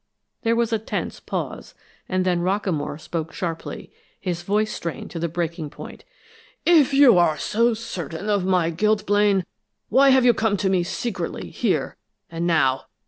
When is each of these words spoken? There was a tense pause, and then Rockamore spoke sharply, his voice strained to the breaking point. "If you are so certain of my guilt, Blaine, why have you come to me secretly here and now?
There 0.41 0.55
was 0.55 0.73
a 0.73 0.79
tense 0.79 1.19
pause, 1.19 1.75
and 2.09 2.25
then 2.25 2.41
Rockamore 2.41 2.99
spoke 2.99 3.31
sharply, 3.33 3.91
his 4.19 4.41
voice 4.41 4.73
strained 4.73 5.11
to 5.11 5.19
the 5.19 5.27
breaking 5.27 5.69
point. 5.69 6.05
"If 6.65 6.91
you 6.91 7.19
are 7.19 7.37
so 7.37 7.75
certain 7.75 8.27
of 8.27 8.43
my 8.43 8.71
guilt, 8.71 9.05
Blaine, 9.05 9.45
why 9.89 10.09
have 10.09 10.25
you 10.25 10.33
come 10.33 10.57
to 10.57 10.71
me 10.71 10.81
secretly 10.81 11.51
here 11.51 11.97
and 12.31 12.47
now? 12.47 12.85